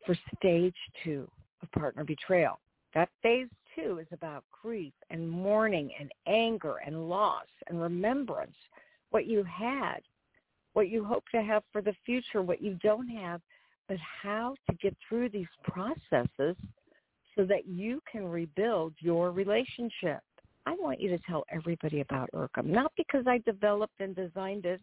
for 0.05 0.15
stage 0.37 0.75
two 1.03 1.29
of 1.61 1.71
partner 1.73 2.03
betrayal. 2.03 2.59
That 2.95 3.09
phase 3.21 3.49
two 3.75 3.99
is 3.99 4.07
about 4.11 4.43
grief 4.63 4.93
and 5.09 5.29
mourning 5.29 5.91
and 5.99 6.11
anger 6.25 6.77
and 6.85 7.09
loss 7.09 7.45
and 7.67 7.81
remembrance, 7.81 8.55
what 9.11 9.27
you 9.27 9.43
had, 9.43 9.99
what 10.73 10.89
you 10.89 11.03
hope 11.03 11.25
to 11.33 11.41
have 11.41 11.63
for 11.71 11.81
the 11.81 11.93
future, 12.05 12.41
what 12.41 12.61
you 12.61 12.77
don't 12.81 13.07
have, 13.07 13.41
but 13.89 13.97
how 14.21 14.53
to 14.69 14.75
get 14.77 14.95
through 15.07 15.29
these 15.29 15.47
processes 15.63 16.55
so 17.35 17.43
that 17.45 17.67
you 17.67 17.99
can 18.09 18.25
rebuild 18.25 18.93
your 18.99 19.31
relationship. 19.31 20.21
I 20.65 20.75
want 20.79 21.01
you 21.01 21.09
to 21.09 21.17
tell 21.27 21.43
everybody 21.51 22.01
about 22.01 22.29
ERCEM, 22.33 22.65
not 22.65 22.91
because 22.95 23.25
I 23.27 23.39
developed 23.39 23.99
and 23.99 24.15
designed 24.15 24.65
it 24.65 24.79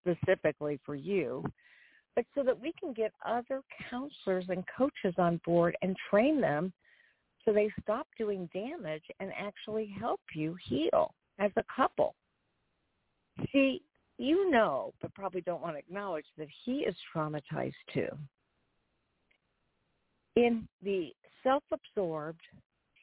specifically 0.00 0.80
for 0.84 0.96
you, 0.96 1.44
but 2.16 2.24
so 2.34 2.42
that 2.42 2.60
we 2.60 2.72
can 2.78 2.92
get 2.92 3.12
other 3.24 3.62
counselors 3.88 4.46
and 4.48 4.64
coaches 4.76 5.14
on 5.18 5.40
board 5.44 5.76
and 5.82 5.96
train 6.10 6.40
them 6.40 6.72
so 7.44 7.52
they 7.52 7.70
stop 7.82 8.08
doing 8.18 8.48
damage 8.52 9.04
and 9.20 9.30
actually 9.38 9.94
help 9.98 10.20
you 10.34 10.56
heal 10.68 11.14
as 11.38 11.50
a 11.56 11.64
couple. 11.74 12.14
See, 13.52 13.82
you 14.18 14.50
know, 14.50 14.92
but 15.00 15.14
probably 15.14 15.40
don't 15.40 15.62
want 15.62 15.74
to 15.74 15.78
acknowledge 15.78 16.26
that 16.38 16.48
he 16.64 16.80
is 16.80 16.94
traumatized 17.14 17.72
too. 17.92 18.08
In 20.36 20.66
the 20.82 21.10
self-absorbed, 21.42 22.40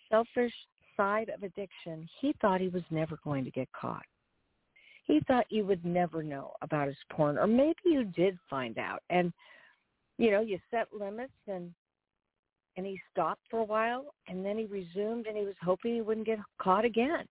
selfish 0.09 0.53
side 0.97 1.29
of 1.29 1.43
addiction, 1.43 2.07
he 2.19 2.33
thought 2.41 2.61
he 2.61 2.67
was 2.67 2.83
never 2.89 3.17
going 3.23 3.45
to 3.45 3.51
get 3.51 3.69
caught. 3.73 4.05
He 5.05 5.21
thought 5.27 5.45
you 5.49 5.65
would 5.65 5.83
never 5.85 6.23
know 6.23 6.53
about 6.61 6.87
his 6.87 6.97
porn 7.11 7.37
or 7.37 7.47
maybe 7.47 7.75
you 7.85 8.05
did 8.05 8.37
find 8.49 8.77
out. 8.77 9.01
And 9.09 9.33
you 10.21 10.29
know 10.29 10.41
you 10.41 10.59
set 10.69 10.87
limits 10.97 11.33
and 11.47 11.73
and 12.77 12.85
he 12.85 12.99
stopped 13.11 13.41
for 13.49 13.59
a 13.59 13.63
while 13.63 14.13
and 14.27 14.45
then 14.45 14.57
he 14.57 14.65
resumed 14.65 15.25
and 15.25 15.35
he 15.35 15.43
was 15.43 15.55
hoping 15.63 15.95
he 15.95 16.01
wouldn't 16.01 16.27
get 16.27 16.39
caught 16.61 16.85
again 16.85 17.25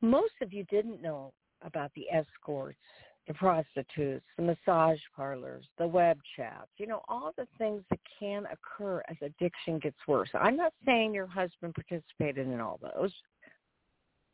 most 0.00 0.34
of 0.42 0.52
you 0.52 0.64
didn't 0.64 1.02
know 1.02 1.32
about 1.62 1.90
the 1.94 2.06
escorts 2.10 2.78
the 3.26 3.34
prostitutes 3.34 4.24
the 4.36 4.42
massage 4.42 5.00
parlors 5.14 5.64
the 5.78 5.86
web 5.86 6.18
chats 6.36 6.70
you 6.78 6.86
know 6.86 7.02
all 7.08 7.32
the 7.36 7.46
things 7.58 7.82
that 7.90 7.98
can 8.18 8.44
occur 8.46 9.02
as 9.08 9.16
addiction 9.22 9.78
gets 9.78 9.96
worse 10.06 10.30
i'm 10.34 10.56
not 10.56 10.72
saying 10.86 11.12
your 11.12 11.26
husband 11.26 11.74
participated 11.74 12.46
in 12.46 12.60
all 12.60 12.78
those 12.80 13.12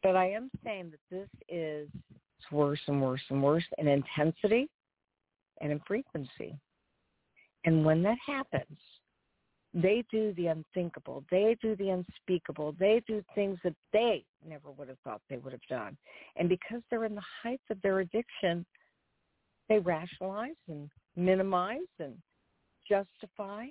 but 0.05 0.17
I 0.17 0.27
am 0.27 0.51
saying 0.63 0.93
that 0.93 1.01
this 1.11 1.29
is 1.49 1.89
worse 2.53 2.79
and 2.87 3.01
worse 3.01 3.23
and 3.31 3.43
worse 3.43 3.65
in 3.79 3.89
intensity 3.89 4.69
and 5.63 5.73
in 5.73 5.81
frequency. 5.89 6.55
And 7.65 7.87
when 7.87 8.03
that 8.03 8.19
happens, 8.25 8.79
they 9.75 10.05
do 10.11 10.33
the 10.37 10.47
unthinkable. 10.47 11.25
They 11.31 11.57
do 11.61 11.75
the 11.77 11.91
unspeakable. 11.91 12.77
They 12.79 13.03
do 13.09 13.23
things 13.35 13.59
that 13.65 13.75
they 13.93 14.25
never 14.47 14.71
would 14.71 14.89
have 14.89 14.99
thought 15.03 15.21
they 15.29 15.39
would 15.39 15.53
have 15.53 15.61
done. 15.69 15.97
And 16.37 16.49
because 16.49 16.81
they're 16.89 17.05
in 17.05 17.17
the 17.17 17.23
height 17.43 17.61
of 17.71 17.83
their 17.83 17.99
addiction, 17.99 18.65
they 19.69 19.81
rationalize 19.81 20.55
and 20.69 20.89
minimize 21.17 21.81
and 21.99 22.15
justify 22.89 23.67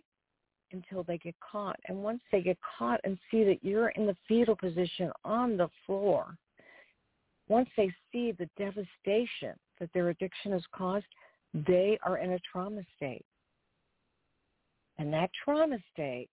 until 0.74 1.03
they 1.03 1.17
get 1.17 1.36
caught. 1.39 1.79
And 1.88 2.03
once 2.03 2.22
they 2.31 2.41
get 2.41 2.57
caught 2.77 3.00
and 3.05 3.17
see 3.31 3.45
that 3.45 3.63
you're 3.63 3.89
in 3.89 4.05
the 4.05 4.17
fetal 4.27 4.55
position 4.55 5.10
on 5.24 5.55
the 5.55 5.69
floor, 5.86 6.36
once 7.48 7.69
they 7.77 7.93
see 8.12 8.33
the 8.33 8.50
devastation 8.57 9.55
that 9.79 9.89
their 9.93 10.10
addiction 10.10 10.51
has 10.51 10.63
caused, 10.75 11.05
they 11.53 11.98
are 12.03 12.17
in 12.17 12.31
a 12.31 12.39
trauma 12.39 12.81
state. 12.98 13.25
And 14.97 15.12
that 15.13 15.29
trauma 15.43 15.77
state 15.91 16.29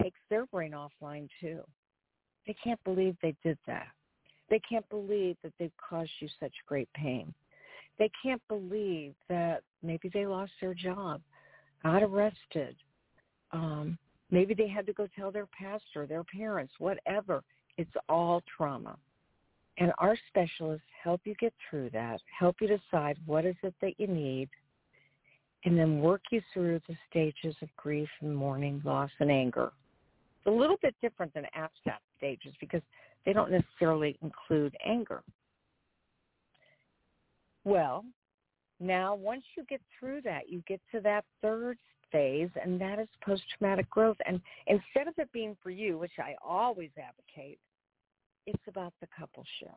takes 0.00 0.18
their 0.30 0.46
brain 0.46 0.72
offline 0.72 1.28
too. 1.40 1.60
They 2.46 2.56
can't 2.62 2.82
believe 2.84 3.16
they 3.22 3.34
did 3.44 3.58
that. 3.66 3.88
They 4.50 4.60
can't 4.68 4.88
believe 4.90 5.36
that 5.42 5.52
they've 5.58 5.72
caused 5.88 6.10
you 6.20 6.28
such 6.40 6.52
great 6.66 6.88
pain. 6.94 7.32
They 7.98 8.10
can't 8.22 8.42
believe 8.48 9.14
that 9.28 9.62
maybe 9.82 10.10
they 10.12 10.26
lost 10.26 10.52
their 10.60 10.74
job, 10.74 11.20
got 11.82 12.02
arrested. 12.02 12.76
Um, 13.52 13.98
maybe 14.30 14.54
they 14.54 14.68
had 14.68 14.86
to 14.86 14.92
go 14.92 15.06
tell 15.14 15.30
their 15.30 15.46
pastor, 15.46 16.06
their 16.06 16.24
parents, 16.24 16.72
whatever. 16.78 17.42
It's 17.76 17.90
all 18.08 18.42
trauma. 18.56 18.96
And 19.78 19.92
our 19.98 20.16
specialists 20.28 20.86
help 21.02 21.20
you 21.24 21.34
get 21.36 21.54
through 21.68 21.90
that, 21.90 22.20
help 22.38 22.56
you 22.60 22.68
decide 22.68 23.18
what 23.24 23.44
is 23.44 23.56
it 23.62 23.74
that 23.80 23.98
you 23.98 24.06
need, 24.06 24.48
and 25.64 25.78
then 25.78 26.00
work 26.00 26.22
you 26.30 26.40
through 26.52 26.80
the 26.88 26.96
stages 27.08 27.54
of 27.62 27.68
grief 27.76 28.08
and 28.20 28.34
mourning, 28.34 28.82
loss, 28.84 29.10
and 29.20 29.30
anger. 29.30 29.72
It's 30.38 30.46
a 30.46 30.50
little 30.50 30.76
bit 30.82 30.94
different 31.00 31.32
than 31.34 31.44
APSAT 31.56 31.98
stages 32.16 32.54
because 32.60 32.82
they 33.24 33.32
don't 33.32 33.50
necessarily 33.50 34.18
include 34.22 34.76
anger. 34.84 35.22
Well, 37.64 38.04
now 38.80 39.14
once 39.14 39.44
you 39.56 39.64
get 39.68 39.80
through 39.98 40.22
that, 40.22 40.48
you 40.48 40.62
get 40.66 40.80
to 40.92 41.00
that 41.02 41.24
third 41.40 41.78
phase, 42.10 42.50
and 42.62 42.80
that 42.80 42.98
is 42.98 43.08
post-traumatic 43.24 43.88
growth. 43.88 44.16
And 44.26 44.40
instead 44.66 45.06
of 45.06 45.14
it 45.18 45.30
being 45.32 45.56
for 45.62 45.70
you, 45.70 45.98
which 45.98 46.18
I 46.18 46.34
always 46.44 46.90
advocate, 46.98 47.58
it's 48.46 48.62
about 48.66 48.92
the 49.00 49.06
coupleship. 49.06 49.76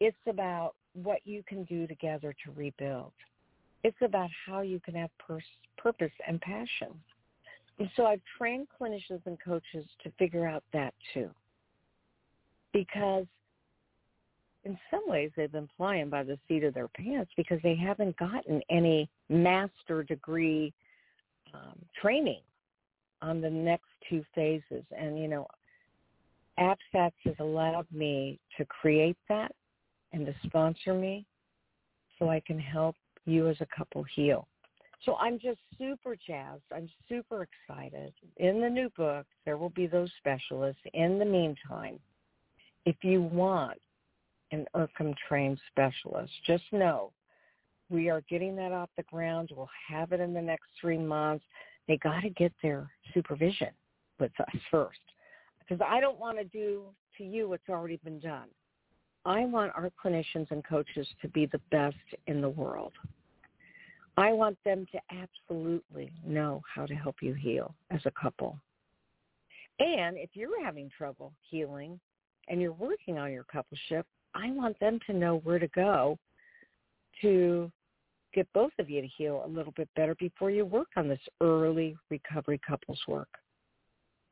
It's 0.00 0.16
about 0.26 0.74
what 0.94 1.20
you 1.24 1.44
can 1.46 1.62
do 1.64 1.86
together 1.86 2.34
to 2.44 2.50
rebuild. 2.52 3.12
It's 3.82 3.96
about 4.02 4.30
how 4.46 4.60
you 4.60 4.80
can 4.80 4.94
have 4.94 5.10
pers- 5.18 5.42
purpose 5.78 6.12
and 6.26 6.40
passion. 6.40 6.88
And 7.78 7.88
so 7.96 8.04
I've 8.04 8.20
trained 8.36 8.66
clinicians 8.78 9.24
and 9.24 9.38
coaches 9.42 9.86
to 10.02 10.10
figure 10.18 10.46
out 10.46 10.62
that 10.72 10.92
too. 11.14 11.30
Because 12.72 13.26
in 14.64 14.78
some 14.90 15.02
ways 15.06 15.30
they've 15.36 15.50
been 15.50 15.68
flying 15.76 16.10
by 16.10 16.22
the 16.22 16.38
seat 16.46 16.64
of 16.64 16.74
their 16.74 16.88
pants 16.88 17.30
because 17.36 17.58
they 17.62 17.74
haven't 17.74 18.16
gotten 18.18 18.60
any 18.70 19.08
master 19.30 20.02
degree 20.02 20.72
um, 21.54 21.78
training 22.00 22.40
on 23.22 23.40
the 23.40 23.50
next 23.50 23.88
two 24.08 24.22
phases. 24.34 24.84
And, 24.96 25.18
you 25.18 25.28
know, 25.28 25.46
APSATS 26.58 27.12
has 27.24 27.34
allowed 27.38 27.86
me 27.90 28.38
to 28.58 28.64
create 28.66 29.16
that 29.28 29.52
and 30.12 30.26
to 30.26 30.34
sponsor 30.44 30.92
me 30.92 31.24
so 32.18 32.28
I 32.28 32.40
can 32.46 32.58
help 32.58 32.94
you 33.26 33.48
as 33.48 33.56
a 33.60 33.66
couple 33.76 34.04
heal. 34.14 34.46
So 35.04 35.16
I'm 35.16 35.38
just 35.38 35.60
super 35.78 36.14
jazzed. 36.14 36.62
I'm 36.74 36.88
super 37.08 37.46
excited. 37.46 38.12
In 38.36 38.60
the 38.60 38.68
new 38.68 38.90
book, 38.90 39.26
there 39.44 39.56
will 39.56 39.70
be 39.70 39.86
those 39.86 40.10
specialists. 40.18 40.82
In 40.92 41.18
the 41.18 41.24
meantime, 41.24 41.98
if 42.84 42.96
you 43.02 43.22
want 43.22 43.78
an 44.52 44.66
ERCEM 44.74 45.14
trained 45.26 45.58
specialist, 45.70 46.32
just 46.46 46.64
know 46.72 47.12
we 47.88 48.10
are 48.10 48.22
getting 48.28 48.54
that 48.56 48.72
off 48.72 48.90
the 48.96 49.02
ground. 49.04 49.50
We'll 49.54 49.70
have 49.88 50.12
it 50.12 50.20
in 50.20 50.34
the 50.34 50.42
next 50.42 50.66
three 50.80 50.98
months. 50.98 51.44
They 51.88 51.96
got 51.96 52.20
to 52.20 52.30
get 52.30 52.52
their 52.62 52.90
supervision 53.14 53.70
with 54.18 54.32
us 54.38 54.60
first 54.70 55.00
because 55.60 55.84
I 55.86 56.00
don't 56.00 56.18
want 56.18 56.38
to 56.38 56.44
do 56.44 56.84
to 57.16 57.24
you 57.24 57.48
what's 57.48 57.68
already 57.68 57.98
been 58.04 58.20
done. 58.20 58.48
I 59.24 59.44
want 59.44 59.72
our 59.74 59.90
clinicians 60.02 60.50
and 60.50 60.64
coaches 60.64 61.06
to 61.20 61.28
be 61.28 61.46
the 61.46 61.60
best 61.70 61.96
in 62.26 62.40
the 62.40 62.48
world. 62.48 62.92
I 64.16 64.32
want 64.32 64.58
them 64.64 64.86
to 64.92 65.00
absolutely 65.10 66.12
know 66.26 66.62
how 66.74 66.86
to 66.86 66.94
help 66.94 67.16
you 67.22 67.34
heal 67.34 67.74
as 67.90 68.00
a 68.06 68.10
couple. 68.10 68.58
And 69.78 70.16
if 70.16 70.30
you're 70.34 70.62
having 70.62 70.90
trouble 70.96 71.32
healing 71.48 71.98
and 72.48 72.60
you're 72.60 72.72
working 72.72 73.18
on 73.18 73.32
your 73.32 73.44
coupleship, 73.44 74.04
I 74.34 74.50
want 74.50 74.78
them 74.78 74.98
to 75.06 75.12
know 75.12 75.38
where 75.38 75.58
to 75.58 75.68
go 75.68 76.18
to 77.22 77.70
get 78.34 78.46
both 78.52 78.72
of 78.78 78.88
you 78.88 79.00
to 79.00 79.08
heal 79.08 79.42
a 79.44 79.48
little 79.48 79.72
bit 79.76 79.88
better 79.96 80.14
before 80.16 80.50
you 80.50 80.64
work 80.64 80.88
on 80.96 81.08
this 81.08 81.20
early 81.40 81.96
recovery 82.10 82.60
couples 82.66 83.00
work 83.08 83.28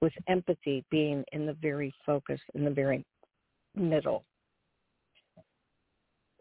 with 0.00 0.12
empathy 0.28 0.84
being 0.90 1.24
in 1.32 1.46
the 1.46 1.54
very 1.54 1.92
focus, 2.06 2.40
in 2.54 2.64
the 2.64 2.70
very 2.70 3.04
middle. 3.74 4.24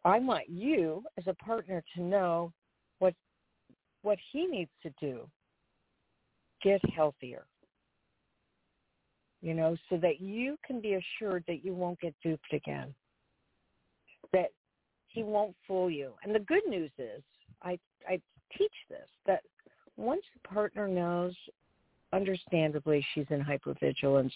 I 0.08 0.20
want 0.20 0.48
you 0.48 1.04
as 1.17 1.26
a 1.28 1.34
partner 1.34 1.84
to 1.96 2.02
know 2.02 2.54
what 3.00 3.13
what 4.04 4.17
he 4.32 4.46
needs 4.46 4.72
to 4.84 4.89
do. 5.02 5.28
Get 6.63 6.80
healthier. 6.96 7.46
You 9.41 9.54
know, 9.54 9.76
so 9.89 9.98
that 9.98 10.22
you 10.22 10.56
can 10.65 10.80
be 10.80 10.93
assured 10.93 11.43
that 11.48 11.63
you 11.65 11.74
won't 11.74 12.00
get 12.00 12.15
duped 12.24 12.54
again. 12.54 12.96
That 14.32 14.52
he 15.08 15.24
won't 15.24 15.58
fool 15.67 15.91
you. 15.91 16.13
And 16.24 16.34
the 16.34 16.39
good 16.39 16.65
news 16.67 16.91
is, 16.98 17.22
I 17.62 17.78
I 18.08 18.22
teach 18.58 18.72
this 18.89 19.10
that 19.26 19.41
once 19.98 20.24
the 20.34 20.48
partner 20.48 20.88
knows 20.88 21.36
understandably 22.13 23.06
she's 23.13 23.28
in 23.30 23.43
hypervigilance. 23.43 24.32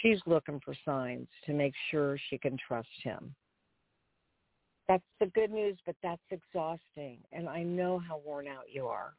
She's 0.00 0.18
looking 0.24 0.60
for 0.64 0.74
signs 0.82 1.28
to 1.44 1.52
make 1.52 1.74
sure 1.90 2.18
she 2.30 2.38
can 2.38 2.56
trust 2.66 2.88
him. 3.02 3.34
That's 4.88 5.04
the 5.18 5.26
good 5.26 5.50
news, 5.50 5.78
but 5.86 5.96
that's 6.02 6.22
exhausting. 6.30 7.18
And 7.32 7.48
I 7.48 7.62
know 7.62 7.98
how 7.98 8.20
worn 8.24 8.46
out 8.46 8.64
you 8.70 8.86
are. 8.86 9.14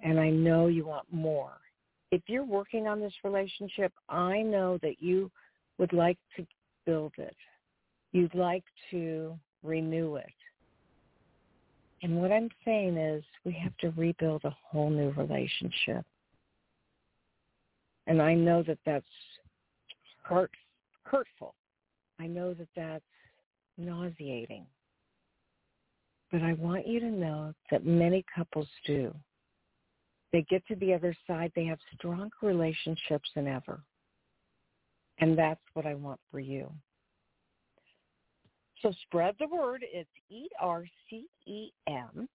And 0.00 0.18
I 0.18 0.30
know 0.30 0.66
you 0.66 0.84
want 0.84 1.06
more. 1.12 1.58
If 2.10 2.22
you're 2.26 2.44
working 2.44 2.88
on 2.88 3.00
this 3.00 3.14
relationship, 3.24 3.92
I 4.08 4.42
know 4.42 4.78
that 4.82 5.00
you 5.00 5.30
would 5.78 5.92
like 5.92 6.18
to 6.36 6.46
build 6.84 7.12
it. 7.18 7.36
You'd 8.10 8.34
like 8.34 8.64
to 8.90 9.38
renew 9.62 10.16
it. 10.16 10.26
And 12.02 12.20
what 12.20 12.32
I'm 12.32 12.50
saying 12.64 12.96
is 12.96 13.22
we 13.44 13.52
have 13.62 13.76
to 13.78 13.90
rebuild 13.96 14.44
a 14.44 14.54
whole 14.68 14.90
new 14.90 15.10
relationship. 15.10 16.04
And 18.08 18.20
I 18.20 18.34
know 18.34 18.64
that 18.64 18.78
that's 18.84 19.06
hurt, 20.24 20.50
hurtful. 21.04 21.54
I 22.18 22.26
know 22.26 22.54
that 22.54 22.68
that's 22.74 23.04
nauseating. 23.82 24.66
But 26.30 26.42
I 26.42 26.54
want 26.54 26.86
you 26.86 27.00
to 27.00 27.10
know 27.10 27.52
that 27.70 27.84
many 27.84 28.24
couples 28.34 28.68
do. 28.86 29.14
They 30.32 30.42
get 30.48 30.66
to 30.68 30.76
the 30.76 30.94
other 30.94 31.14
side. 31.26 31.52
They 31.54 31.66
have 31.66 31.78
stronger 31.94 32.30
relationships 32.40 33.28
than 33.34 33.46
ever. 33.46 33.82
And 35.18 35.36
that's 35.38 35.60
what 35.74 35.84
I 35.84 35.94
want 35.94 36.18
for 36.30 36.40
you. 36.40 36.72
So 38.80 38.92
spread 39.02 39.36
the 39.38 39.46
word. 39.46 39.84
It's 39.92 40.08
E-R-C-E-M, 40.30 42.28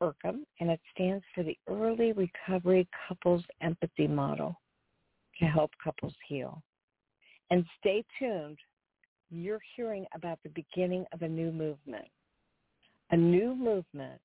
ERCEM, 0.00 0.44
and 0.60 0.70
it 0.70 0.80
stands 0.94 1.24
for 1.34 1.44
the 1.44 1.56
Early 1.68 2.12
Recovery 2.12 2.88
Couples 3.06 3.44
Empathy 3.60 4.08
Model 4.08 4.58
to 5.38 5.44
help 5.44 5.70
couples 5.82 6.14
heal. 6.26 6.62
And 7.50 7.64
stay 7.78 8.04
tuned. 8.18 8.58
You're 9.30 9.60
hearing 9.76 10.06
about 10.14 10.38
the 10.42 10.50
beginning 10.50 11.04
of 11.12 11.22
a 11.22 11.28
new 11.28 11.52
movement. 11.52 12.06
A 13.10 13.16
new 13.16 13.54
movement 13.54 14.20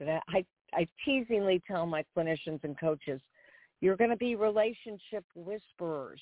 that 0.00 0.22
I, 0.28 0.44
I 0.74 0.86
teasingly 1.04 1.62
tell 1.66 1.86
my 1.86 2.04
clinicians 2.16 2.62
and 2.62 2.78
coaches, 2.78 3.20
you're 3.80 3.96
going 3.96 4.10
to 4.10 4.16
be 4.16 4.34
relationship 4.34 5.24
whisperers. 5.34 6.20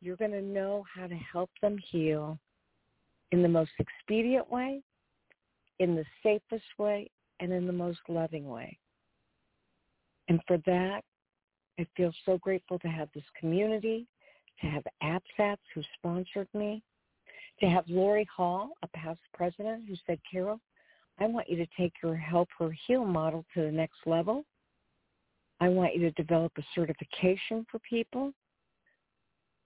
You're 0.00 0.16
going 0.16 0.32
to 0.32 0.42
know 0.42 0.84
how 0.92 1.06
to 1.06 1.14
help 1.14 1.50
them 1.60 1.78
heal 1.90 2.38
in 3.30 3.42
the 3.42 3.48
most 3.48 3.70
expedient 3.78 4.50
way, 4.50 4.82
in 5.78 5.94
the 5.94 6.04
safest 6.22 6.64
way, 6.78 7.10
and 7.40 7.52
in 7.52 7.66
the 7.66 7.72
most 7.72 8.00
loving 8.08 8.48
way. 8.48 8.78
And 10.28 10.40
for 10.46 10.58
that, 10.66 11.02
I 11.78 11.86
feel 11.96 12.12
so 12.24 12.38
grateful 12.38 12.78
to 12.80 12.88
have 12.88 13.08
this 13.14 13.24
community, 13.38 14.06
to 14.60 14.66
have 14.66 14.84
APSATS 15.02 15.58
who 15.74 15.82
sponsored 15.98 16.48
me, 16.54 16.82
to 17.62 17.68
have 17.68 17.84
Lori 17.88 18.26
Hall, 18.34 18.70
a 18.82 18.88
past 18.88 19.20
president, 19.32 19.84
who 19.88 19.94
said, 20.04 20.18
Carol, 20.30 20.60
I 21.20 21.26
want 21.26 21.48
you 21.48 21.56
to 21.56 21.66
take 21.78 21.92
your 22.02 22.16
Help 22.16 22.48
Her 22.58 22.74
Heal 22.86 23.04
model 23.04 23.44
to 23.54 23.62
the 23.62 23.70
next 23.70 23.98
level. 24.04 24.44
I 25.60 25.68
want 25.68 25.94
you 25.94 26.00
to 26.00 26.10
develop 26.12 26.52
a 26.58 26.62
certification 26.74 27.64
for 27.70 27.78
people. 27.78 28.32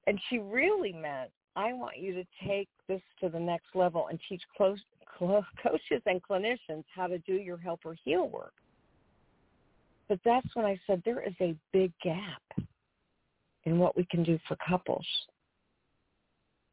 And 0.07 0.21
she 0.29 0.39
really 0.39 0.93
meant, 0.93 1.31
I 1.57 1.73
want 1.73 1.97
you 1.97 2.13
to 2.13 2.25
take 2.47 2.69
this 2.87 3.01
to 3.21 3.31
the 3.31 3.41
next 3.41 3.75
level 3.75 4.09
and 4.09 4.21
teach 4.29 4.43
close, 4.55 4.79
close, 5.17 5.45
coaches 5.63 6.03
and 6.05 6.23
clinicians 6.23 6.85
how 6.95 7.07
to 7.07 7.19
do 7.21 7.33
your 7.33 7.57
Help 7.57 7.81
Her 7.85 7.97
Heal 8.05 8.29
work. 8.29 8.53
But 10.07 10.21
that's 10.23 10.47
when 10.55 10.67
I 10.67 10.79
said 10.87 11.01
there 11.05 11.27
is 11.27 11.35
a 11.41 11.57
big 11.73 11.93
gap 12.05 12.43
in 13.65 13.79
what 13.79 13.97
we 13.97 14.05
can 14.11 14.23
do 14.23 14.39
for 14.47 14.57
couples. 14.69 15.07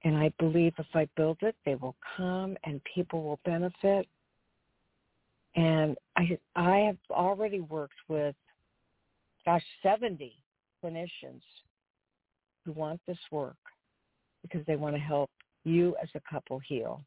And 0.04 0.18
I 0.18 0.32
believe 0.38 0.74
if 0.78 0.86
I 0.94 1.08
build 1.16 1.38
it, 1.42 1.56
they 1.66 1.76
will 1.76 1.96
come 2.18 2.58
and 2.66 2.82
people 2.94 3.24
will 3.24 3.40
benefit. 3.46 4.08
And 5.56 5.98
I 6.18 6.38
I 6.56 6.78
have 6.80 6.98
already 7.10 7.62
worked 7.62 7.94
with, 8.08 8.36
gosh, 9.46 9.64
70 9.82 10.34
clinicians 10.84 11.42
who 12.66 12.72
want 12.74 13.00
this 13.08 13.18
work 13.32 13.56
because 14.42 14.66
they 14.66 14.76
want 14.76 14.96
to 14.96 15.02
help 15.02 15.30
you 15.64 15.96
as 16.02 16.10
a 16.16 16.22
couple 16.30 16.60
heal. 16.60 17.02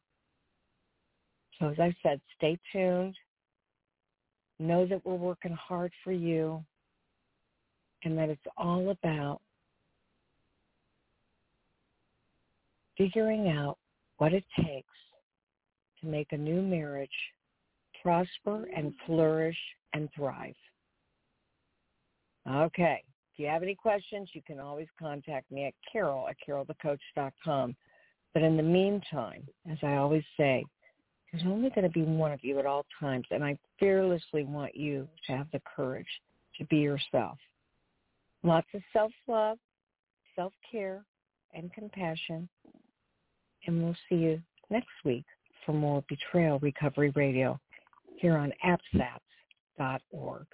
So 1.59 1.67
as 1.69 1.79
I 1.79 1.95
said, 2.03 2.21
stay 2.37 2.57
tuned. 2.71 3.15
Know 4.59 4.87
that 4.87 5.05
we're 5.05 5.15
working 5.15 5.53
hard 5.53 5.91
for 6.03 6.11
you 6.11 6.63
and 8.03 8.17
that 8.17 8.29
it's 8.29 8.41
all 8.57 8.89
about 8.89 9.41
figuring 12.97 13.49
out 13.49 13.77
what 14.17 14.33
it 14.33 14.43
takes 14.57 14.87
to 16.01 16.07
make 16.07 16.31
a 16.31 16.37
new 16.37 16.61
marriage 16.61 17.09
prosper 18.01 18.67
and 18.75 18.93
flourish 19.05 19.57
and 19.93 20.09
thrive. 20.15 20.55
Okay. 22.49 23.03
If 23.33 23.39
you 23.39 23.47
have 23.47 23.63
any 23.63 23.75
questions, 23.75 24.29
you 24.33 24.41
can 24.45 24.59
always 24.59 24.87
contact 24.99 25.51
me 25.51 25.65
at 25.65 25.73
carol 25.91 26.27
at 26.27 26.37
carolthecoach.com. 26.47 27.75
But 28.33 28.43
in 28.43 28.57
the 28.57 28.63
meantime, 28.63 29.43
as 29.69 29.77
I 29.83 29.95
always 29.95 30.23
say, 30.37 30.63
there's 31.31 31.43
only 31.45 31.69
going 31.69 31.83
to 31.83 31.89
be 31.89 32.03
one 32.03 32.31
of 32.31 32.43
you 32.43 32.57
at 32.59 32.65
all 32.65 32.85
times, 32.99 33.25
and 33.31 33.43
I 33.43 33.57
fearlessly 33.79 34.43
want 34.43 34.75
you 34.75 35.07
to 35.27 35.33
have 35.33 35.47
the 35.51 35.61
courage 35.75 36.07
to 36.57 36.65
be 36.65 36.77
yourself. 36.77 37.37
Lots 38.43 38.67
of 38.73 38.81
self-love, 38.93 39.57
self-care, 40.35 41.03
and 41.53 41.71
compassion. 41.73 42.47
And 43.67 43.83
we'll 43.83 43.95
see 44.09 44.15
you 44.15 44.41
next 44.69 44.87
week 45.05 45.25
for 45.65 45.73
more 45.73 46.03
Betrayal 46.09 46.59
Recovery 46.59 47.11
Radio 47.15 47.59
here 48.15 48.37
on 48.37 48.51
apsats.org. 48.65 50.47